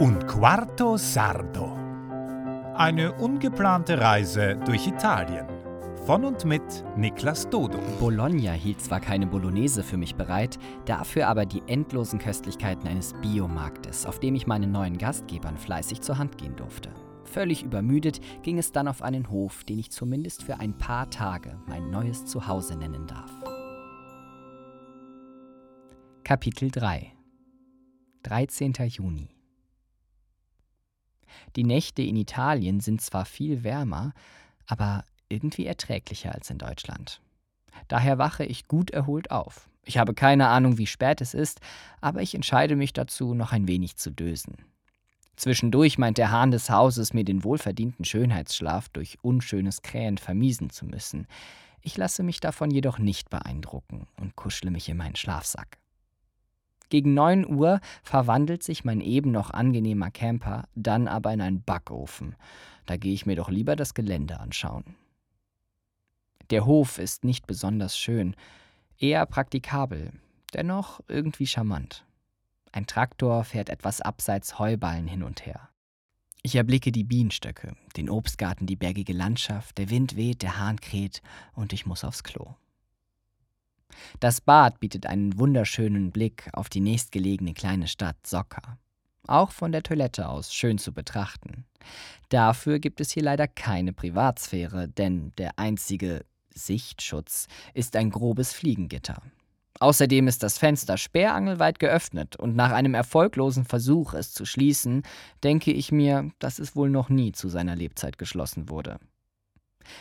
[0.00, 1.76] Un quarto sardo.
[2.74, 5.46] Eine ungeplante Reise durch Italien.
[6.06, 6.62] Von und mit
[6.96, 7.78] Niklas Dodo.
[8.00, 14.06] Bologna hielt zwar keine Bolognese für mich bereit, dafür aber die endlosen Köstlichkeiten eines Biomarktes,
[14.06, 16.90] auf dem ich meinen neuen Gastgebern fleißig zur Hand gehen durfte.
[17.24, 21.58] Völlig übermüdet ging es dann auf einen Hof, den ich zumindest für ein paar Tage
[21.66, 23.37] mein neues Zuhause nennen darf.
[26.28, 27.10] Kapitel 3
[28.24, 28.74] 13.
[28.86, 29.30] Juni
[31.56, 34.12] Die Nächte in Italien sind zwar viel wärmer,
[34.66, 37.22] aber irgendwie erträglicher als in Deutschland.
[37.88, 39.70] Daher wache ich gut erholt auf.
[39.86, 41.60] Ich habe keine Ahnung, wie spät es ist,
[42.02, 44.56] aber ich entscheide mich dazu, noch ein wenig zu dösen.
[45.36, 50.84] Zwischendurch meint der Hahn des Hauses, mir den wohlverdienten Schönheitsschlaf durch unschönes Krähen vermiesen zu
[50.84, 51.26] müssen.
[51.80, 55.78] Ich lasse mich davon jedoch nicht beeindrucken und kuschle mich in meinen Schlafsack.
[56.88, 62.34] Gegen 9 Uhr verwandelt sich mein eben noch angenehmer Camper dann aber in einen Backofen.
[62.86, 64.96] Da gehe ich mir doch lieber das Gelände anschauen.
[66.50, 68.34] Der Hof ist nicht besonders schön,
[68.98, 70.12] eher praktikabel,
[70.54, 72.06] dennoch irgendwie charmant.
[72.72, 75.68] Ein Traktor fährt etwas abseits Heuballen hin und her.
[76.42, 81.20] Ich erblicke die Bienenstöcke, den Obstgarten, die bergige Landschaft, der Wind weht, der Hahn kräht
[81.52, 82.54] und ich muss aufs Klo.
[84.20, 88.78] Das Bad bietet einen wunderschönen Blick auf die nächstgelegene kleine Stadt Sokka.
[89.26, 91.66] Auch von der Toilette aus schön zu betrachten.
[92.30, 99.22] Dafür gibt es hier leider keine Privatsphäre, denn der einzige Sichtschutz ist ein grobes Fliegengitter.
[99.80, 105.02] Außerdem ist das Fenster sperrangelweit geöffnet und nach einem erfolglosen Versuch, es zu schließen,
[105.44, 108.98] denke ich mir, dass es wohl noch nie zu seiner Lebzeit geschlossen wurde.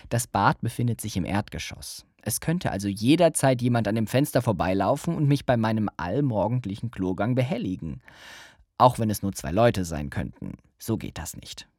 [0.10, 2.07] Das Bad befindet sich im Erdgeschoss.
[2.28, 7.36] Es könnte also jederzeit jemand an dem Fenster vorbeilaufen und mich bei meinem allmorgendlichen Klogang
[7.36, 8.02] behelligen.
[8.78, 10.58] Auch wenn es nur zwei Leute sein könnten.
[10.78, 11.70] So geht das nicht.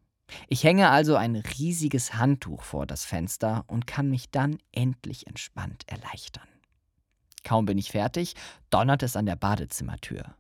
[0.49, 5.85] Ich hänge also ein riesiges Handtuch vor das Fenster und kann mich dann endlich entspannt
[5.87, 6.49] erleichtern.
[7.45, 8.35] Kaum bin ich fertig,
[8.71, 10.35] donnert es an der Badezimmertür.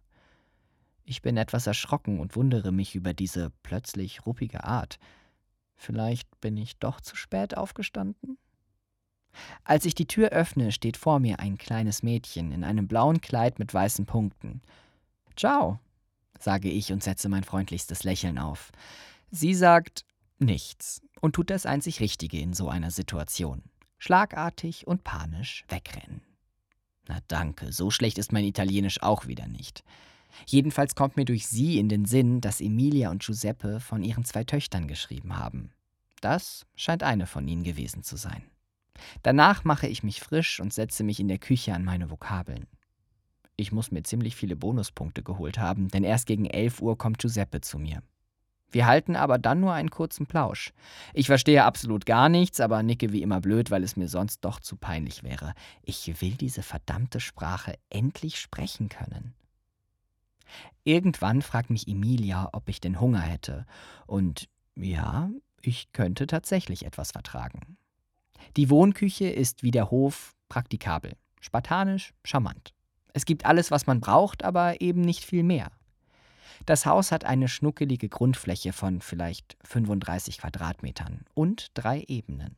[1.05, 4.99] Ich bin etwas erschrocken und wundere mich über diese plötzlich ruppige Art.
[5.77, 8.38] Vielleicht bin ich doch zu spät aufgestanden?
[9.65, 13.59] Als ich die Tür öffne, steht vor mir ein kleines Mädchen in einem blauen Kleid
[13.59, 14.62] mit weißen Punkten.
[15.37, 15.78] Ciao,
[16.38, 18.72] sage ich und setze mein freundlichstes Lächeln auf.
[19.31, 20.04] Sie sagt
[20.38, 23.62] nichts und tut das einzig Richtige in so einer Situation.
[23.99, 26.22] Schlagartig und panisch wegrennen.
[27.09, 29.82] Na danke, so schlecht ist mein Italienisch auch wieder nicht.
[30.47, 34.44] Jedenfalls kommt mir durch sie in den Sinn, dass Emilia und Giuseppe von ihren zwei
[34.44, 35.72] Töchtern geschrieben haben.
[36.20, 38.43] Das scheint eine von ihnen gewesen zu sein.
[39.22, 42.66] Danach mache ich mich frisch und setze mich in der Küche an meine Vokabeln.
[43.56, 47.60] Ich muss mir ziemlich viele Bonuspunkte geholt haben, denn erst gegen 11 Uhr kommt Giuseppe
[47.60, 48.03] zu mir.
[48.70, 50.72] Wir halten aber dann nur einen kurzen Plausch.
[51.14, 54.60] Ich verstehe absolut gar nichts, aber nicke wie immer blöd, weil es mir sonst doch
[54.60, 55.54] zu peinlich wäre.
[55.82, 59.34] Ich will diese verdammte Sprache endlich sprechen können.
[60.84, 63.66] Irgendwann fragt mich Emilia, ob ich denn Hunger hätte.
[64.06, 65.31] Und ja,
[65.62, 67.78] ich könnte tatsächlich etwas vertragen.
[68.56, 72.75] Die Wohnküche ist wie der Hof praktikabel, spartanisch, charmant.
[73.12, 75.70] Es gibt alles, was man braucht, aber eben nicht viel mehr.
[76.66, 82.56] Das Haus hat eine schnuckelige Grundfläche von vielleicht 35 Quadratmetern und drei Ebenen.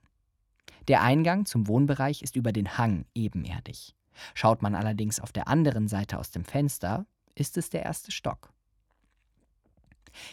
[0.89, 3.95] Der Eingang zum Wohnbereich ist über den Hang ebenerdig.
[4.35, 8.53] Schaut man allerdings auf der anderen Seite aus dem Fenster, ist es der erste Stock.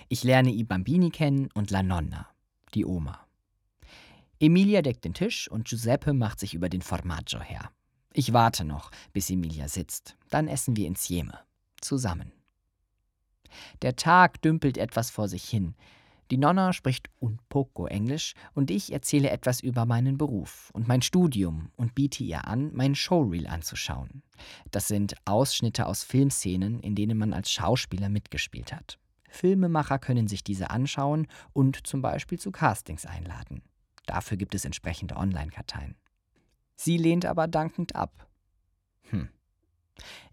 [0.09, 2.27] Ich lerne I Bambini kennen und La Nonna,
[2.73, 3.26] die Oma.
[4.39, 7.71] Emilia deckt den Tisch und Giuseppe macht sich über den Formaggio her.
[8.13, 10.15] Ich warte noch, bis Emilia sitzt.
[10.29, 11.39] Dann essen wir Insieme.
[11.81, 12.31] Zusammen.
[13.81, 15.75] Der Tag dümpelt etwas vor sich hin.
[16.29, 21.01] Die Nonna spricht un poco Englisch und ich erzähle etwas über meinen Beruf und mein
[21.01, 24.23] Studium und biete ihr an, mein Showreel anzuschauen.
[24.71, 28.99] Das sind Ausschnitte aus Filmszenen, in denen man als Schauspieler mitgespielt hat.
[29.29, 33.61] Filmemacher können sich diese anschauen und zum Beispiel zu Castings einladen.
[34.07, 35.95] Dafür gibt es entsprechende Online-Karteien.
[36.75, 38.27] Sie lehnt aber dankend ab.
[39.09, 39.29] Hm.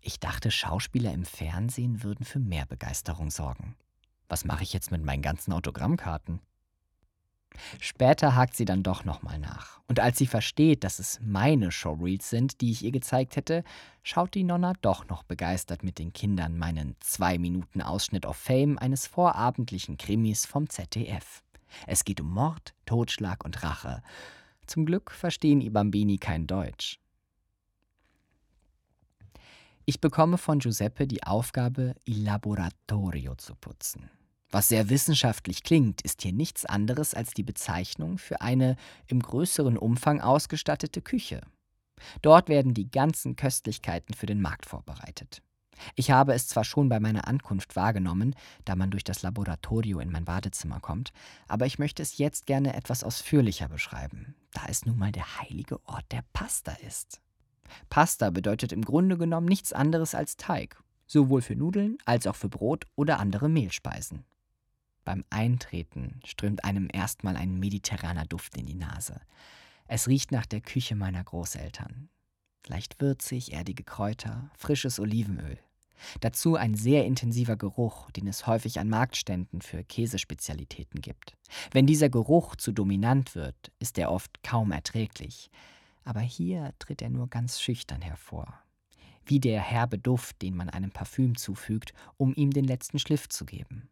[0.00, 3.76] Ich dachte, Schauspieler im Fernsehen würden für mehr Begeisterung sorgen.
[4.28, 6.40] Was mache ich jetzt mit meinen ganzen Autogrammkarten?
[7.78, 9.80] Später hakt sie dann doch nochmal nach.
[9.86, 13.62] Und als sie versteht, dass es meine Showreels sind, die ich ihr gezeigt hätte,
[14.02, 18.78] schaut die Nonna doch noch begeistert mit den Kindern meinen zwei Minuten Ausschnitt auf Fame
[18.78, 21.43] eines vorabendlichen Krimis vom ZDF.
[21.86, 24.02] Es geht um Mord, Totschlag und Rache.
[24.66, 26.98] Zum Glück verstehen die Bambini kein Deutsch.
[29.86, 34.08] Ich bekomme von Giuseppe die Aufgabe, Il Laboratorio zu putzen.
[34.50, 38.76] Was sehr wissenschaftlich klingt, ist hier nichts anderes als die Bezeichnung für eine
[39.08, 41.42] im größeren Umfang ausgestattete Küche.
[42.22, 45.42] Dort werden die ganzen Köstlichkeiten für den Markt vorbereitet.
[45.94, 48.34] Ich habe es zwar schon bei meiner Ankunft wahrgenommen,
[48.64, 51.12] da man durch das Laboratorio in mein Badezimmer kommt,
[51.48, 55.84] aber ich möchte es jetzt gerne etwas ausführlicher beschreiben, da es nun mal der heilige
[55.86, 57.20] Ort der Pasta ist.
[57.90, 62.48] Pasta bedeutet im Grunde genommen nichts anderes als Teig, sowohl für Nudeln als auch für
[62.48, 64.24] Brot oder andere Mehlspeisen.
[65.04, 69.20] Beim Eintreten strömt einem erstmal ein mediterraner Duft in die Nase.
[69.86, 72.08] Es riecht nach der Küche meiner Großeltern.
[72.66, 75.58] Leicht würzig, erdige Kräuter, frisches Olivenöl.
[76.20, 81.36] Dazu ein sehr intensiver Geruch, den es häufig an Marktständen für Käsespezialitäten gibt.
[81.72, 85.50] Wenn dieser Geruch zu dominant wird, ist er oft kaum erträglich
[86.04, 88.62] aber hier tritt er nur ganz schüchtern hervor,
[89.24, 93.44] wie der herbe Duft, den man einem Parfüm zufügt, um ihm den letzten Schliff zu
[93.46, 93.88] geben.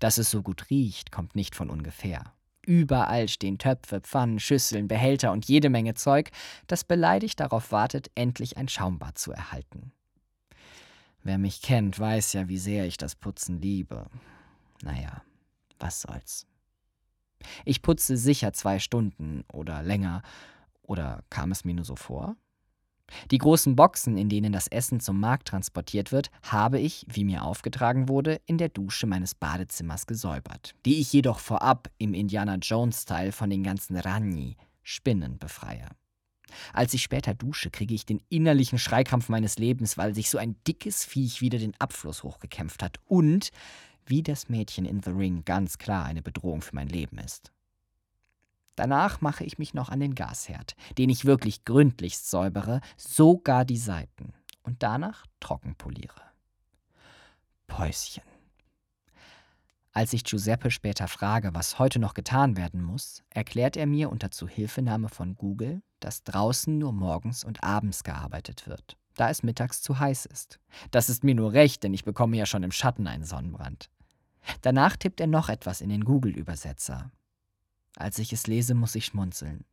[0.00, 2.32] Dass es so gut riecht, kommt nicht von ungefähr.
[2.66, 6.30] Überall stehen Töpfe, Pfannen, Schüsseln, Behälter und jede Menge Zeug,
[6.66, 9.92] das beleidigt darauf wartet, endlich ein Schaumbad zu erhalten.
[11.22, 14.06] Wer mich kennt, weiß ja, wie sehr ich das Putzen liebe.
[14.82, 15.22] Naja,
[15.78, 16.46] was soll's.
[17.64, 20.22] Ich putze sicher zwei Stunden oder länger
[20.82, 22.36] oder kam es mir nur so vor?
[23.30, 27.44] Die großen Boxen, in denen das Essen zum Markt transportiert wird, habe ich, wie mir
[27.44, 33.32] aufgetragen wurde, in der Dusche meines Badezimmers gesäubert, die ich jedoch vorab im Indiana Jones-Style
[33.32, 35.88] von den ganzen Ragni, Spinnen, befreie.
[36.72, 40.56] Als ich später dusche, kriege ich den innerlichen Schreikrampf meines Lebens, weil sich so ein
[40.66, 43.50] dickes Viech wieder den Abfluss hochgekämpft hat und,
[44.06, 47.52] wie das Mädchen in The Ring, ganz klar eine Bedrohung für mein Leben ist.
[48.76, 53.78] Danach mache ich mich noch an den Gasherd, den ich wirklich gründlichst säubere, sogar die
[53.78, 54.32] Seiten,
[54.62, 56.20] und danach trocken poliere.
[57.66, 58.22] Päuschen.
[59.92, 64.32] Als ich Giuseppe später frage, was heute noch getan werden muss, erklärt er mir unter
[64.32, 70.00] Zuhilfenahme von Google, dass draußen nur morgens und abends gearbeitet wird, da es mittags zu
[70.00, 70.58] heiß ist.
[70.90, 73.88] Das ist mir nur recht, denn ich bekomme ja schon im Schatten einen Sonnenbrand.
[74.62, 77.12] Danach tippt er noch etwas in den Google-Übersetzer,
[77.96, 79.64] als ich es lese, muss ich schmunzeln.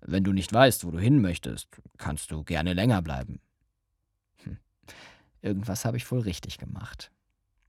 [0.00, 1.68] Wenn du nicht weißt, wo du hin möchtest,
[1.98, 3.40] kannst du gerne länger bleiben.
[4.44, 4.58] Hm.
[5.42, 7.10] Irgendwas habe ich wohl richtig gemacht.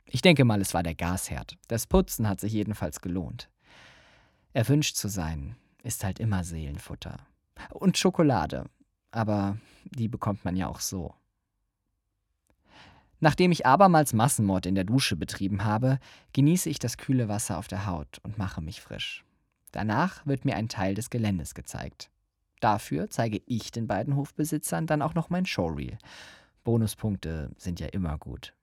[0.06, 1.58] Ich denke mal, es war der Gasherd.
[1.68, 3.50] Das Putzen hat sich jedenfalls gelohnt.
[4.54, 7.20] Erwünscht zu sein, ist halt immer Seelenfutter.
[7.72, 8.66] Und Schokolade.
[9.12, 11.14] Aber die bekommt man ja auch so.
[13.20, 16.00] Nachdem ich abermals Massenmord in der Dusche betrieben habe,
[16.34, 19.26] genieße ich das kühle Wasser auf der Haut und mache mich frisch.
[19.72, 22.10] Danach wird mir ein Teil des Geländes gezeigt.
[22.60, 25.98] Dafür zeige ich den beiden Hofbesitzern dann auch noch mein Showreel.
[26.64, 28.54] Bonuspunkte sind ja immer gut.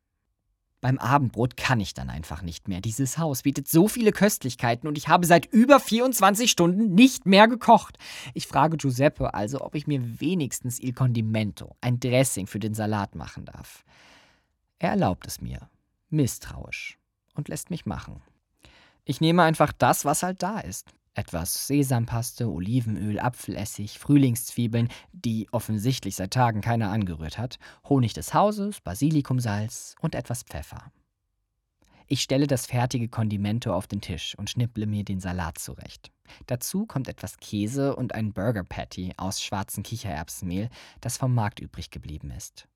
[0.85, 2.83] Beim Abendbrot kann ich dann einfach nicht mehr.
[2.83, 7.49] Dieses Haus bietet so viele Köstlichkeiten und ich habe seit über 24 Stunden nicht mehr
[7.49, 7.97] gekocht.
[8.35, 13.15] Ich frage Giuseppe also, ob ich mir wenigstens Il Condimento, ein Dressing für den Salat
[13.15, 13.83] machen darf.
[14.79, 15.71] Er erlaubt es mir,
[16.11, 16.99] misstrauisch,
[17.35, 18.21] und lässt mich machen.
[19.07, 20.89] Ich nehme einfach das, was halt da ist.
[21.13, 28.81] Etwas Sesampaste, Olivenöl, Apfelessig, Frühlingszwiebeln, die offensichtlich seit Tagen keiner angerührt hat, Honig des Hauses,
[28.81, 30.91] Basilikumsalz und etwas Pfeffer.
[32.07, 36.11] Ich stelle das fertige Kondimento auf den Tisch und schnipple mir den Salat zurecht.
[36.47, 40.69] Dazu kommt etwas Käse und ein Burger Patty aus schwarzem Kichererbsenmehl,
[41.01, 42.69] das vom Markt übrig geblieben ist.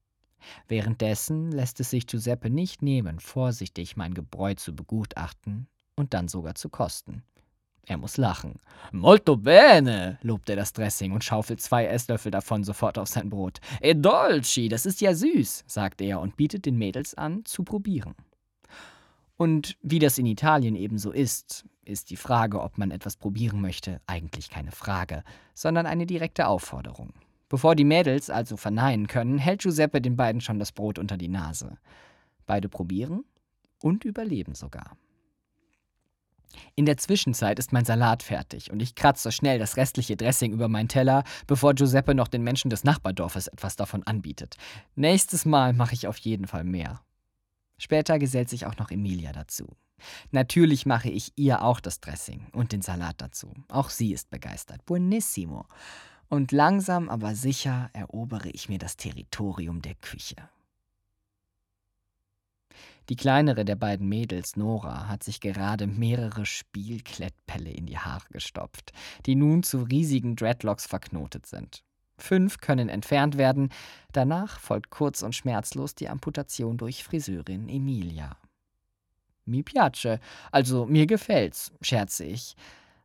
[0.69, 6.55] Währenddessen lässt es sich Giuseppe nicht nehmen, vorsichtig mein Gebräu zu begutachten und dann sogar
[6.55, 7.23] zu kosten.
[7.88, 8.57] Er muss lachen.
[8.93, 13.61] Molto bene, lobt er das Dressing und schaufelt zwei Esslöffel davon sofort auf sein Brot.
[13.81, 18.14] E dolci, das ist ja süß, sagt er und bietet den Mädels an, zu probieren.
[19.38, 24.02] Und wie das in Italien ebenso ist, ist die Frage, ob man etwas probieren möchte,
[24.07, 25.25] eigentlich keine Frage,
[25.55, 27.14] sondern eine direkte Aufforderung.
[27.49, 31.28] Bevor die Mädels also verneinen können, hält Giuseppe den beiden schon das Brot unter die
[31.28, 31.78] Nase.
[32.47, 33.25] Beide probieren
[33.81, 34.99] und überleben sogar.
[36.75, 40.69] In der Zwischenzeit ist mein Salat fertig und ich kratze schnell das restliche Dressing über
[40.69, 44.57] meinen Teller, bevor Giuseppe noch den Menschen des Nachbardorfes etwas davon anbietet.
[44.95, 47.00] Nächstes Mal mache ich auf jeden Fall mehr.
[47.78, 49.76] Später gesellt sich auch noch Emilia dazu.
[50.31, 53.52] Natürlich mache ich ihr auch das Dressing und den Salat dazu.
[53.69, 54.85] Auch sie ist begeistert.
[54.87, 55.67] Buonissimo.
[56.28, 60.37] Und langsam aber sicher erobere ich mir das Territorium der Küche.
[63.09, 68.93] Die kleinere der beiden Mädels, Nora, hat sich gerade mehrere Spielklettpelle in die Haare gestopft,
[69.25, 71.83] die nun zu riesigen Dreadlocks verknotet sind.
[72.19, 73.71] Fünf können entfernt werden.
[74.12, 78.37] Danach folgt kurz und schmerzlos die Amputation durch Friseurin Emilia.
[79.47, 80.19] Mi piace,
[80.53, 82.57] also mir gefällt's, scherze ich.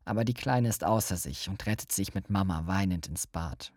[0.03, 3.71] Aber die Kleine ist außer sich und rettet sich mit Mama weinend ins Bad.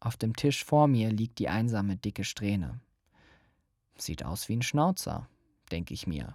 [0.00, 2.80] Auf dem Tisch vor mir liegt die einsame, dicke Strähne.
[4.00, 5.28] Sieht aus wie ein Schnauzer,
[5.70, 6.34] denke ich mir.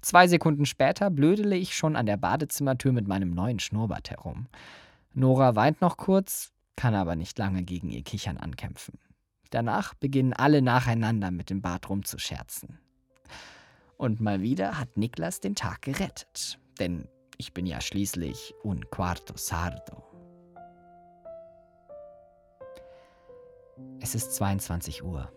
[0.00, 4.48] Zwei Sekunden später blödele ich schon an der Badezimmertür mit meinem neuen Schnurrbart herum.
[5.14, 8.98] Nora weint noch kurz, kann aber nicht lange gegen ihr Kichern ankämpfen.
[9.50, 12.78] Danach beginnen alle nacheinander mit dem Bart rumzuscherzen.
[13.96, 19.36] Und mal wieder hat Niklas den Tag gerettet, denn ich bin ja schließlich un quarto
[19.36, 20.04] sardo.
[24.00, 25.32] Es ist 22 Uhr.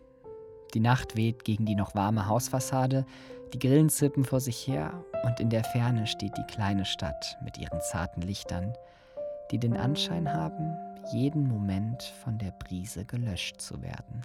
[0.74, 3.06] Die Nacht weht gegen die noch warme Hausfassade,
[3.54, 7.58] die Grillen zippen vor sich her und in der Ferne steht die kleine Stadt mit
[7.58, 8.74] ihren zarten Lichtern,
[9.52, 10.78] die den Anschein haben,
[11.12, 14.22] jeden Moment von der Brise gelöscht zu werden.